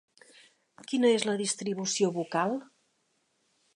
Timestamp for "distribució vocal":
1.41-2.57